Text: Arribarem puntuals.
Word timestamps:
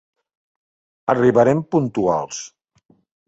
Arribarem 1.15 1.61
puntuals. 1.75 2.43